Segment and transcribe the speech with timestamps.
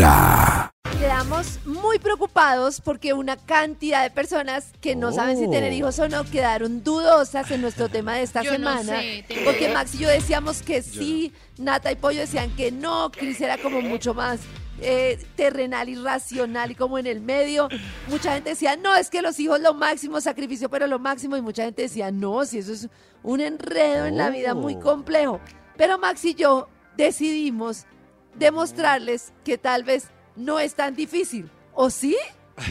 [0.00, 0.70] Vibra.
[1.00, 6.08] Quedamos muy preocupados porque una cantidad de personas que no saben si tener hijos o
[6.08, 9.00] no quedaron dudosas en nuestro tema de esta Yo no semana.
[9.00, 13.10] sé, tengo- porque Max y yo decíamos que sí, Nata y Pollo decían que no,
[13.10, 14.38] Cris era como mucho más
[14.80, 17.68] eh, terrenal y racional y como en el medio.
[18.08, 21.36] Mucha gente decía, no, es que los hijos lo máximo, sacrificio, pero lo máximo.
[21.36, 22.88] Y mucha gente decía, no, si eso es
[23.24, 25.40] un enredo en la vida muy complejo.
[25.76, 27.86] Pero Max y yo decidimos
[28.34, 31.50] demostrarles que tal vez no es tan difícil.
[31.74, 32.16] ¿O sí?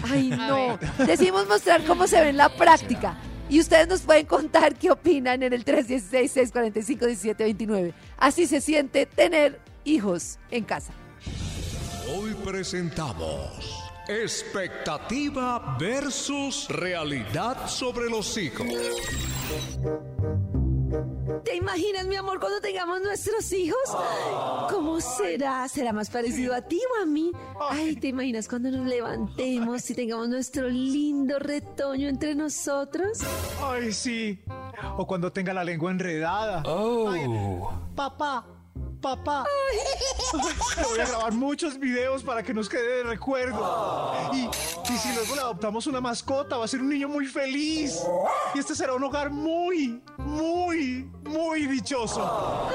[0.09, 0.79] Ay, no.
[1.05, 3.17] Decidimos mostrar cómo se ve en la práctica.
[3.49, 7.93] Y ustedes nos pueden contar qué opinan en el 316-645-1729.
[8.17, 10.93] Así se siente tener hijos en casa.
[12.15, 18.67] Hoy presentamos expectativa versus realidad sobre los hijos.
[21.43, 23.79] ¿Te imaginas, mi amor, cuando tengamos nuestros hijos?
[24.69, 25.67] ¿Cómo será?
[25.67, 27.31] ¿Será más parecido a ti o a mí?
[27.69, 33.19] Ay, ¿te imaginas cuando nos levantemos y tengamos nuestro lindo retoño entre nosotros?
[33.63, 34.39] Ay, sí.
[34.97, 36.63] O cuando tenga la lengua enredada.
[36.65, 37.25] Ay,
[37.95, 38.45] papá,
[39.01, 39.45] papá.
[40.89, 44.13] Voy a grabar muchos videos para que nos quede de recuerdo.
[44.33, 48.01] Y, y si luego le adoptamos una mascota, va a ser un niño muy feliz.
[48.53, 52.21] Y este será un hogar muy, muy, muy dichoso.
[52.21, 52.69] Ah.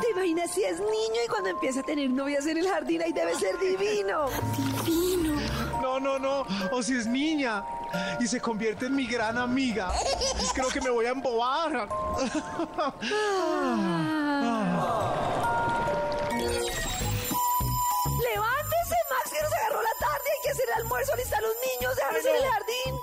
[0.00, 3.12] ¿Te imaginas si es niño y cuando empieza a tener novias en el jardín ahí
[3.12, 4.26] debe ser divino?
[4.84, 5.40] Divino.
[5.80, 6.46] No, no, no.
[6.72, 7.64] O si es niña
[8.20, 9.92] y se convierte en mi gran amiga.
[10.54, 11.88] Creo que me voy a embobar.
[18.20, 20.24] Levántese, Max, que nos agarró la tarde.
[20.30, 23.00] Hay que hacer el almuerzo, listar a los niños, déjame en el jardín.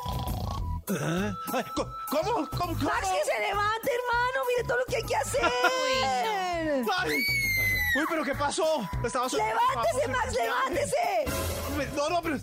[1.53, 2.33] Ay, co- ¿Cómo?
[2.49, 2.73] ¿Cómo?
[2.73, 2.73] ¿Cómo?
[2.83, 4.45] Max, que se levante, hermano.
[4.47, 5.41] Mire todo lo que hay que hacer.
[6.97, 7.23] Ay.
[7.95, 8.87] Uy, pero ¿qué pasó?
[9.03, 11.25] Estaba so- Levántese, Max, levántese.
[11.95, 12.37] No, no, pero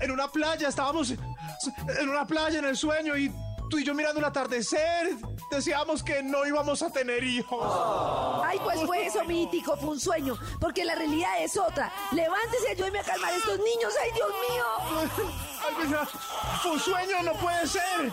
[0.00, 3.32] en una playa, estábamos en una playa en el sueño y
[3.68, 5.16] tú y yo mirando el atardecer,
[5.50, 7.64] decíamos que no íbamos a tener hijos.
[8.44, 11.92] Ay, pues fue eso, mítico, fue un sueño, porque la realidad es otra.
[12.12, 14.64] Levántese, ayúdeme a calmar a estos niños, ay, Dios mío.
[15.66, 16.08] Ay, mira,
[16.70, 18.12] un sueño no puede ser.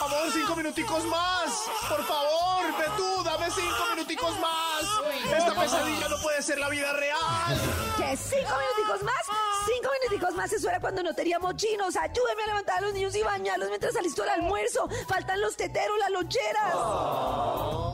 [0.00, 1.64] Amor, cinco minuticos más.
[1.88, 5.01] Por favor, ve tú, dame cinco minuticos más.
[5.24, 7.60] Esta pesadilla no puede ser la vida real.
[7.96, 8.16] ¿Qué?
[8.16, 9.22] ¿Cinco minuticos más?
[9.66, 11.96] Cinco minuticos más, eso era cuando no teníamos chinos.
[11.96, 14.88] Ayúdeme a levantar a los niños y bañarlos mientras alisto el almuerzo.
[15.06, 16.74] Faltan los teteros, las loncheras.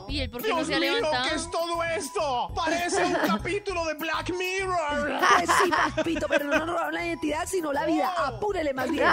[0.09, 1.29] ¿Y él por qué no se ha mío, levantado?
[1.29, 2.51] ¿qué es todo esto?
[2.55, 5.19] Parece un capítulo de Black Mirror.
[5.39, 8.11] Pues sí, papito, pero no nos robaron la identidad, sino la vida.
[8.17, 9.07] Apúrele más bien.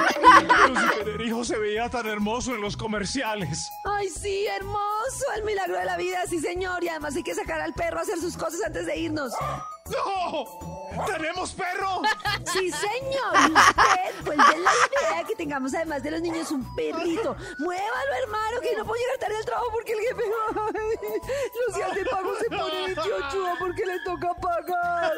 [0.49, 3.69] Pero si tener hijos se veía tan hermoso en los comerciales.
[3.85, 6.83] Ay, sí, hermoso, el milagro de la vida, sí, señor.
[6.83, 9.33] Y además hay que sacar al perro a hacer sus cosas antes de irnos.
[9.89, 11.05] ¡No!
[11.07, 12.03] ¿Tenemos perro?
[12.53, 13.35] Sí, señor.
[13.35, 14.86] Y usted, pues de la idea que
[15.37, 17.37] tengamos además de los niños un perrito.
[17.59, 20.23] Muévalo, hermano, que no puedo llegar tarde al trabajo porque el jefe.
[20.57, 21.21] Ay,
[21.67, 25.13] los días de pago se ponen chochuda porque le toca pagar.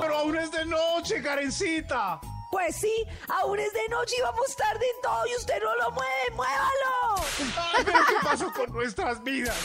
[0.00, 2.20] Pero aún es de noche, Karencita.
[2.50, 5.90] Pues sí, aún es de noche y vamos tarde en todo y usted no lo
[5.90, 6.30] mueve.
[6.34, 7.24] ¡Muévalo!
[7.56, 9.56] Ay, pero ¿qué pasó con nuestras vidas?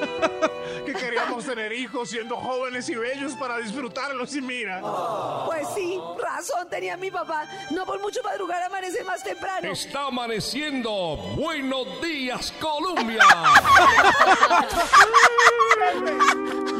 [0.86, 4.80] que queríamos tener hijos siendo jóvenes y bellos para disfrutarlos y mira.
[5.46, 7.46] Pues sí, razón tenía mi papá.
[7.70, 9.70] No por mucho madrugar amanece más temprano.
[9.70, 11.16] Está amaneciendo.
[11.36, 13.24] Buenos días, Colombia.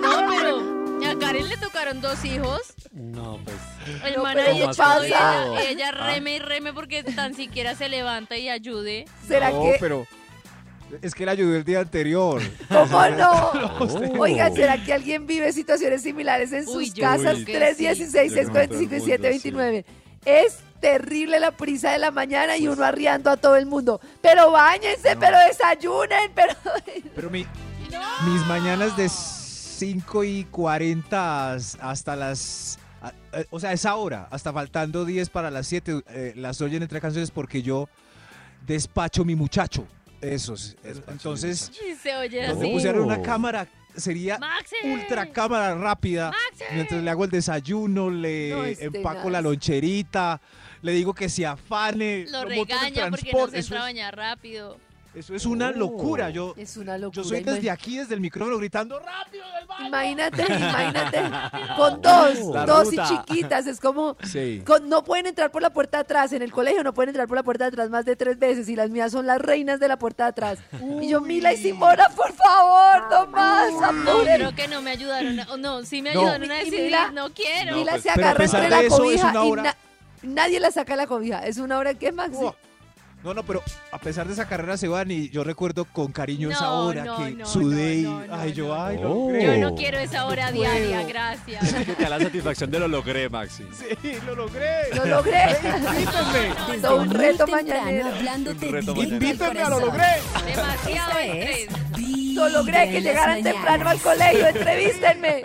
[0.01, 2.75] No, pero a Karen le tocaron dos hijos.
[2.93, 3.57] No, pues.
[4.05, 7.75] El man pero ahí ¿qué echado y ella, ella reme y reme porque tan siquiera
[7.75, 9.05] se levanta y ayude.
[9.27, 9.77] ¿Será no, que.?
[9.79, 10.07] pero
[11.03, 12.41] es que la ayudé el día anterior.
[12.69, 13.53] ¿Cómo no?
[13.85, 17.35] usted- Oigan, ¿será que alguien vive situaciones similares en sus Uy, yo casas?
[17.45, 17.53] creo que sí.
[17.53, 19.85] 316 645 y 729
[20.25, 24.01] Es terrible la prisa de la mañana y uno arriando a todo el mundo.
[24.21, 26.53] Pero bañense, pero desayunen, pero...
[27.15, 27.47] Pero mi,
[28.27, 32.79] mis mañanas de 5 y 40 hasta las...
[33.33, 37.01] eh, O sea, esa hora, hasta faltando 10 para las 7, eh, las oyen entre
[37.01, 37.89] canciones porque yo
[38.67, 39.87] despacho mi muchacho.
[40.21, 40.77] Eso es.
[40.83, 41.71] es- Entonces,
[42.03, 42.71] se oye así.
[42.73, 44.77] pusieron una cámara, sería Maxi.
[44.85, 46.31] ultra cámara rápida.
[46.31, 46.65] Maxi.
[46.75, 50.41] Mientras le hago el desayuno, le No, es empaco la loncherita,
[50.83, 52.27] le digo que se afane.
[52.31, 54.79] Lo regaña porque no se entra a es- bañar rápido.
[55.17, 56.29] Eso es una locura.
[56.31, 57.23] Yo, Es una locura.
[57.23, 59.87] yo soy desde aquí, desde el micrófono, gritando rápido del baño.
[59.89, 61.21] Imagínate, imagínate,
[61.77, 64.63] con dos, La dos y chiquitas, es como, Sí.
[64.67, 67.27] con- no pueden entrar por la puerta de atrás, en el colegio no pueden entrar
[67.29, 69.81] por la puerta de atrás más de tres veces y las mías son las reinas
[69.81, 70.59] de la puerta de atrás.
[71.01, 73.73] Y yo, Mila y Simona, por favor, no más,
[74.05, 75.41] No, creo que no me ayudaron.
[75.41, 76.21] a- no, sí me No.
[76.21, 76.83] ayudaron a decidir.
[76.85, 77.77] Mila- no quiero.
[77.77, 79.77] Mila pues, se agarra entre la cobija y na-
[80.23, 81.47] nadie la saca la cobija.
[81.47, 82.37] Es una hora que, Maxi.
[82.43, 82.55] Oh.
[83.27, 86.49] No, no, pero a pesar de esa carrera se van y yo recuerdo con cariño
[86.49, 88.85] esa hora no, que no, sudé no, y no, ay, yo, no.
[88.85, 89.33] ay, no Oh.
[89.37, 91.09] Yo no quiero esa hora No diaria, puedo.
[91.09, 91.75] gracias.
[91.75, 93.65] Que te da la satisfacción de lo logré, Maxi.
[94.01, 94.95] Sí, lo logré.
[94.95, 95.43] Lo logré.
[96.81, 98.07] Todo un reto mañanero.
[98.07, 100.05] hablándote Invítenme a lo logré.
[100.47, 101.69] Demasiado estrés.
[102.33, 104.47] Lo logré que llegaran temprano al colegio.
[104.47, 105.45] Entrevístenme.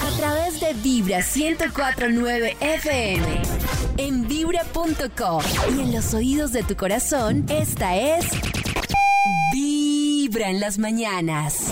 [0.00, 3.57] A través de Vibra 1049 FM.
[3.98, 5.42] En vibra.com.
[5.76, 8.26] Y en los oídos de tu corazón, esta es.
[9.52, 11.68] Vibra en las mañanas.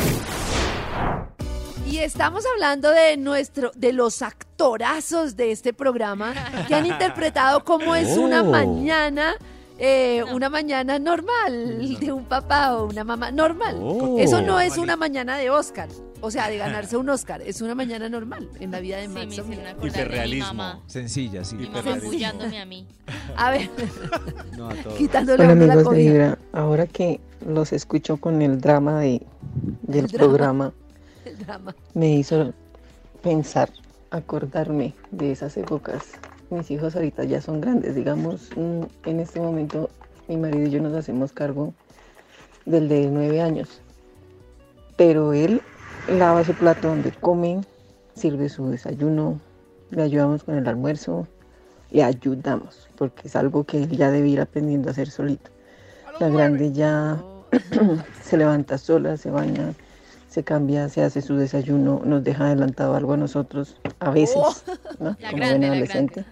[1.88, 6.34] Y estamos hablando de nuestro, de los actorazos de este programa
[6.66, 8.46] que han interpretado cómo es una Oh.
[8.50, 9.34] mañana,
[9.78, 13.78] eh, una mañana normal de un papá o una mamá normal.
[13.80, 14.18] Oh.
[14.18, 15.88] Eso no es una mañana de Oscar,
[16.20, 19.08] o sea, de ganarse un Oscar, es una mañana normal en la vida de Sí,
[19.08, 19.38] me Max.
[19.38, 19.70] O'Meara.
[19.70, 20.54] acordar de mi Hiperrealismo.
[20.54, 20.82] mamá.
[20.86, 21.56] Sencilla, sí.
[21.56, 22.10] Mi mamá Hiperrealismo.
[22.10, 22.86] bullándome a mí.
[23.36, 23.70] A ver,
[24.56, 24.94] No, a todo.
[24.96, 25.96] quitándole la amigos de.
[25.98, 29.22] Vibra, ahora que los escucho con el drama de,
[29.82, 30.18] del El drama.
[30.26, 30.72] programa,
[31.24, 31.74] El drama.
[31.94, 32.52] me hizo
[33.22, 33.70] pensar,
[34.10, 36.02] acordarme de esas épocas.
[36.50, 39.90] Mis hijos ahorita ya son grandes, digamos, mm, en este momento
[40.28, 41.74] mi marido y yo nos hacemos cargo
[42.64, 43.80] del de nueve años.
[44.96, 45.60] Pero él
[46.08, 47.64] lava su plato donde comen,
[48.14, 49.40] sirve su desayuno,
[49.90, 51.26] le ayudamos con el almuerzo,
[51.90, 55.50] le ayudamos, porque es algo que él ya debe ir aprendiendo a hacer solito.
[56.20, 57.22] La grande ya
[58.22, 59.74] se levanta sola, se baña,
[60.28, 64.54] se cambia, se hace su desayuno, nos deja adelantado algo a nosotros, a veces, Oh.
[64.98, 65.16] ¿no?
[65.20, 66.24] La Como grande, buen la adolescente.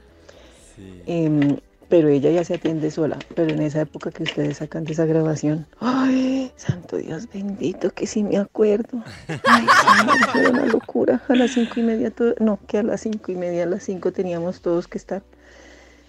[0.77, 1.03] Sí.
[1.07, 1.57] Em,
[1.89, 3.19] pero ella ya se atiende sola.
[3.35, 8.07] Pero en esa época que ustedes sacan de esa grabación, ¡ay, santo Dios bendito, que
[8.07, 9.03] sí me acuerdo!
[9.45, 11.23] ¡Ay, sí, fue una locura!
[11.29, 13.83] A las cinco y media, todo- no, que a las cinco y media, a las
[13.85, 15.23] cinco teníamos todos que estar.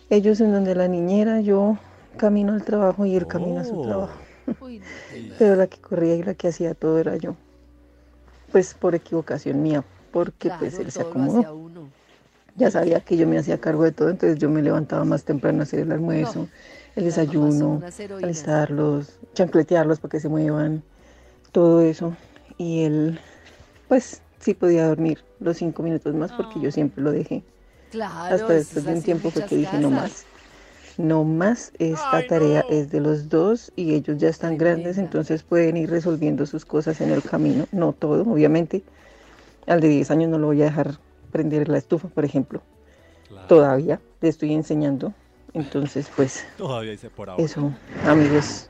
[0.09, 1.77] Ellos en donde la niñera, yo
[2.17, 3.83] camino al trabajo y él camina a su Oh.
[3.83, 4.13] trabajo.
[5.39, 7.35] Pero la que corría y la que hacía todo era yo.
[8.51, 11.64] Pues por equivocación mía, porque pues él se acomodó.
[12.57, 15.59] Ya sabía que yo me hacía cargo de todo, entonces yo me levantaba más temprano
[15.59, 16.47] a hacer el almuerzo, No,
[16.95, 17.81] el desayuno,
[18.21, 20.81] alistarlos, chancletearlos para que se muevan,
[21.51, 22.15] todo eso.
[22.57, 23.19] Y él,
[23.89, 26.71] pues sí podía dormir los cinco minutos más porque yo Oh.
[26.71, 27.43] siempre lo dejé.
[27.91, 30.25] Claro, Hasta después es de un tiempo fue que dije, no más.
[30.97, 35.75] No más, esta tarea es de los dos y ellos ya están grandes, entonces pueden
[35.75, 37.65] ir resolviendo sus cosas en el camino.
[37.73, 38.81] No todo, obviamente.
[39.67, 40.99] Al de 10 años no lo voy a dejar
[41.35, 42.61] prender la estufa, por ejemplo.
[43.27, 43.47] Claro.
[43.47, 45.13] Todavía le estoy enseñando.
[45.53, 47.43] Entonces, pues Todavía dice por ahora.
[47.43, 47.73] eso,
[48.05, 48.69] amigos,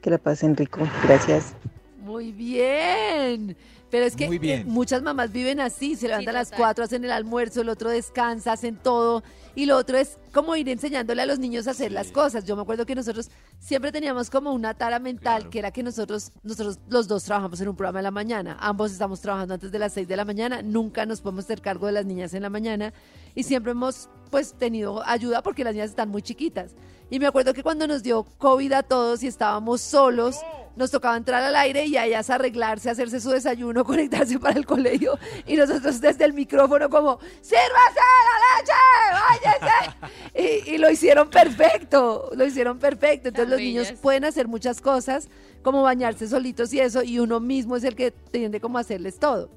[0.00, 0.78] que la pasen rico.
[1.02, 1.54] Gracias.
[1.98, 3.56] Muy bien.
[3.94, 4.62] Pero es que Muy bien.
[4.62, 6.50] eh, muchas mamás viven así, se levantan a las.
[6.50, 9.22] 4, hacen el almuerzo, el otro descansa, hacen todo.
[9.54, 12.44] Y lo otro es como ir enseñándole a los niños a hacer las cosas.
[12.44, 13.30] Yo me acuerdo que nosotros
[13.60, 15.50] siempre teníamos como una tara mental, Claro.
[15.50, 18.56] que era que nosotros, nosotros los dos trabajamos en un programa de la mañana.
[18.58, 20.60] Ambos estamos trabajando antes de las 6 de la mañana.
[20.60, 22.92] Nunca nos podemos hacer cargo de las niñas en la mañana.
[23.34, 26.74] Y siempre hemos pues tenido ayuda porque las niñas están muy chiquitas.
[27.10, 30.40] Y me acuerdo que cuando nos dio COVID a todos y estábamos solos,
[30.76, 34.66] nos tocaba entrar al aire y a ellas arreglarse, hacerse su desayuno, conectarse para el
[34.66, 35.18] colegio.
[35.46, 39.52] Y nosotros desde el micrófono como, ¡sírvase la leche!
[39.52, 40.66] ¡Váyase!
[40.66, 43.28] Y, y lo hicieron perfecto, lo hicieron perfecto.
[43.28, 45.28] Entonces los niños pueden hacer muchas cosas,
[45.62, 49.18] como bañarse solitos y eso, y uno mismo es el que tiende como a hacerles
[49.18, 49.48] todo.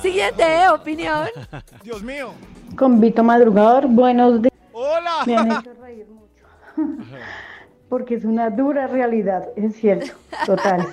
[0.00, 0.68] Siguiente ¿eh?
[0.70, 1.28] opinión.
[1.82, 2.32] Dios mío.
[2.76, 4.52] Con Vito Madrugador, buenos días.
[4.72, 5.22] Hola.
[5.26, 6.44] Me han hecho reír mucho.
[7.88, 10.12] Porque es una dura realidad, es cierto,
[10.46, 10.86] total.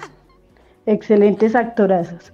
[0.85, 2.31] Excelentes actorazos.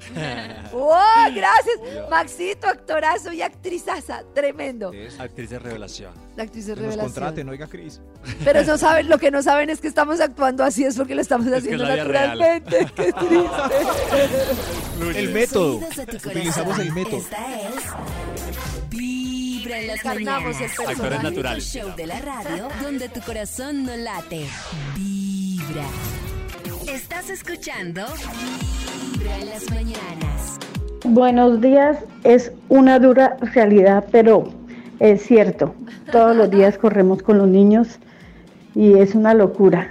[0.72, 0.92] ¡Wow!
[1.36, 1.80] Gracias.
[2.12, 4.22] Maxito, actorazo y actrizaza.
[4.36, 4.92] Tremendo.
[5.20, 6.14] Actriz de revelación.
[6.36, 7.14] La actriz de Que nos revelación.
[7.14, 8.00] contraten, oiga, Cris.
[8.44, 11.22] Pero no saben, lo que no saben es que estamos actuando así, es porque lo
[11.22, 12.38] estamos que haciendo es real.
[12.38, 12.88] naturalmente.
[12.96, 13.48] Qué triste.
[15.20, 15.80] El método.
[16.28, 17.18] Utilizamos el método.
[17.18, 17.74] Esta es
[19.74, 20.62] Vibra en las mañanas.
[20.62, 21.28] el personaje.
[21.28, 24.46] Actores El show de la radio donde tu corazón no late.
[24.98, 25.86] Vibra.
[26.88, 28.04] Estás escuchando
[29.14, 30.60] Vibra en las mañanas.
[31.06, 34.50] Buenos días, es una dura realidad, pero
[35.00, 35.74] es cierto.
[36.12, 38.00] Todos los días corremos con los niños
[38.76, 39.90] y es una locura.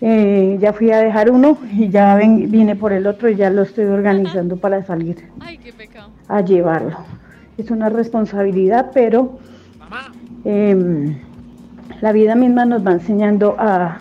[0.00, 3.50] Eh, ya fui a dejar uno y ya ven- vine por el otro y ya
[3.50, 6.08] lo estoy organizando para salir Ay, qué pecado.
[6.26, 6.96] a llevarlo.
[7.60, 9.38] Es una responsabilidad, pero
[10.46, 11.14] em,
[12.00, 13.98] la vida misma nos va enseñando a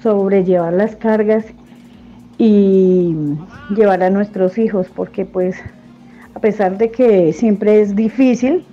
[0.00, 1.46] sobrellevar las cargas
[2.38, 3.12] y
[3.74, 5.56] llevar a nuestros hijos, porque pues
[6.36, 8.64] a pesar de que siempre es difícil,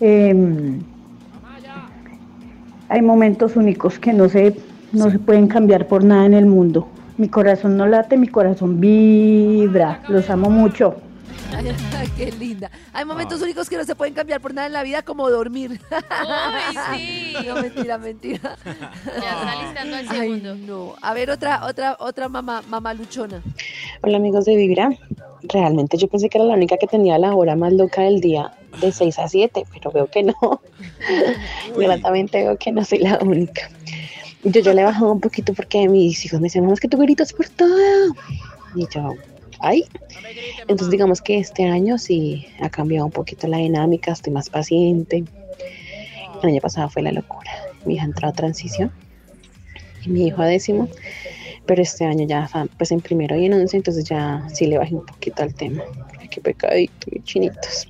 [0.00, 0.80] em,
[2.90, 4.56] hay momentos únicos que no se,
[4.92, 6.86] no se pueden cambiar por nada en el mundo.
[7.16, 10.96] Mi corazón no late, mi corazón vibra, los amo mucho.
[11.54, 12.70] Ay, qué linda.
[12.92, 15.72] Hay momentos únicos que no se pueden cambiar por nada en la vida, como dormir.
[15.90, 17.34] Uy, sí.
[17.46, 18.56] No, mentira, mentira.
[18.64, 20.54] Ya está listando al Ay, segundo.
[20.56, 20.94] no.
[21.00, 23.42] A ver, otra, otra, otra mamá, mamá luchona.
[24.02, 24.90] Hola amigos de Vibra.
[25.42, 28.52] Realmente yo pensé que era la única que tenía la hora más loca del día
[28.80, 30.34] de 6 a 7, pero veo que no.
[31.76, 33.70] Gratamente veo que no soy la única.
[34.42, 36.88] Yo ya le he bajado un poquito porque mis hijos me dicen, mamá, es que
[36.88, 38.12] tú gritas por todo.
[38.74, 39.14] Y yo,
[39.60, 39.84] ay.
[40.62, 45.24] Entonces digamos que este año sí ha cambiado un poquito la dinámica, estoy más paciente.
[46.42, 47.50] El año pasado fue la locura.
[47.84, 48.92] Mi hija entró a transición
[50.04, 50.88] y mi hijo a décimo
[51.66, 54.78] pero este año ya está pues en primero y en once, entonces ya sí le
[54.78, 55.82] bajé un poquito al tema.
[56.30, 57.88] Qué pecadito, mis chinitos.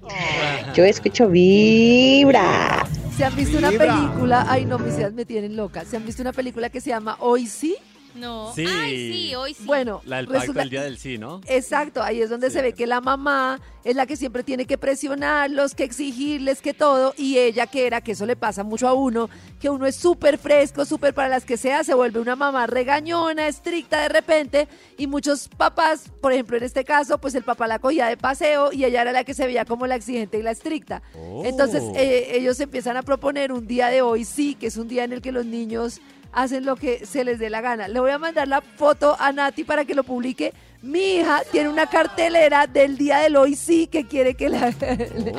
[0.75, 2.87] Yo escucho vibra.
[3.17, 4.47] ¿Se han visto una película?
[4.49, 5.85] Ay, no, mis hijas me tienen loca.
[5.85, 7.77] ¿Se han visto una película que se llama Hoy sí?
[8.17, 8.53] No.
[8.55, 8.65] Sí.
[8.67, 9.65] Ay, sí, hoy sí.
[9.65, 11.41] Bueno, La del pacto del día del sí, ¿no?
[11.47, 14.79] Exacto, ahí es donde se ve que la mamá es la que siempre tiene que
[14.79, 18.95] presionarlos, que exigirles, que todo, y ella que era, que eso le pasa mucho a
[18.95, 19.31] uno,
[19.61, 23.47] que uno es súper fresco, súper para las que sea, se vuelve una mamá regañona,
[23.47, 24.67] estricta de repente,
[24.99, 28.73] y muchos papás, por ejemplo en este caso, pues el papá la cogía de paseo
[28.73, 31.03] y ella era la que se veía como la exigente y la estricta.
[31.45, 31.93] Entonces Oh.
[31.97, 35.13] eh, ellos empiezan a proponer un día de hoy sí, que es un día en
[35.13, 36.01] el que los niños
[36.37, 37.89] hacen lo que se les dé la gana.
[37.89, 40.53] Le voy a mandar la foto a Nati para que lo publique.
[40.83, 44.67] Mi hija tiene una cartelera del día del hoy sí que quiere que, la,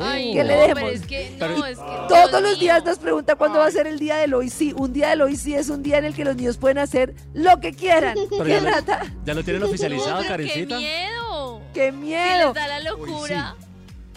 [0.00, 0.90] Ay, que no, le pero demos.
[0.92, 3.70] es que, no, Pero- es que, Todos Dios los días nos pregunta cuándo va a
[3.70, 4.74] ser el día del hoy sí.
[4.76, 7.14] Un día del hoy sí es un día en el que los niños pueden hacer
[7.32, 8.16] lo que quieran.
[8.28, 9.06] Pero ¿Qué ya, lo, Nata?
[9.24, 10.76] ya lo tienen oficializado, No, Karencita.
[10.78, 11.62] ¡Qué miedo!
[11.72, 12.46] ¡Qué miedo!
[12.46, 13.54] les da la locura.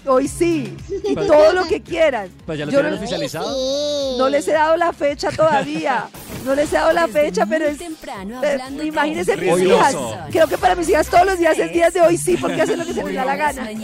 [0.07, 0.75] Hoy sí.
[1.07, 2.27] Y todo lo que quieran.
[2.47, 4.17] Pues ya lo Yo tienen no- oficializado.
[4.17, 6.09] No les he dado la fecha todavía.
[6.45, 9.95] No les he dado la Desde fecha, pero es temprano hablando imagínense mis hijas.
[10.31, 12.79] Creo que para mis hijas todos los días es días de hoy sí, porque hacen
[12.79, 13.69] lo que se les da la gana.